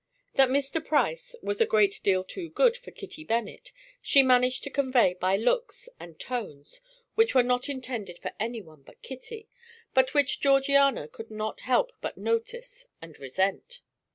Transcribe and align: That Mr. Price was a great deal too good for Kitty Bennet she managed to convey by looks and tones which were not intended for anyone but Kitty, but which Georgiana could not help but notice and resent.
That 0.33 0.49
Mr. 0.49 0.83
Price 0.83 1.35
was 1.43 1.61
a 1.61 1.65
great 1.67 1.99
deal 2.01 2.23
too 2.23 2.49
good 2.49 2.75
for 2.75 2.89
Kitty 2.89 3.23
Bennet 3.23 3.71
she 4.01 4.23
managed 4.23 4.63
to 4.63 4.71
convey 4.71 5.13
by 5.13 5.37
looks 5.37 5.89
and 5.99 6.19
tones 6.19 6.81
which 7.13 7.35
were 7.35 7.43
not 7.43 7.69
intended 7.69 8.17
for 8.17 8.33
anyone 8.39 8.81
but 8.81 9.03
Kitty, 9.03 9.47
but 9.93 10.15
which 10.15 10.39
Georgiana 10.41 11.07
could 11.07 11.29
not 11.29 11.59
help 11.59 11.91
but 12.01 12.17
notice 12.17 12.87
and 12.99 13.19
resent. 13.19 13.81